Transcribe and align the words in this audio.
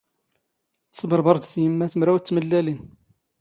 ⵜⵙⴱⵕⴱⵕ 0.97 1.27
ⴷ 1.41 1.43
ⵜⵢⵎⵎⴰⵜ 1.51 1.93
ⵎⵔⴰⵡⵜ 1.97 2.23
ⵜⵎⵍⵍⴰⵍⵉⵏ. 2.27 2.75